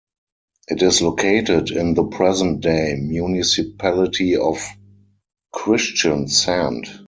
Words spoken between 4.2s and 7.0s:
of Kristiansand.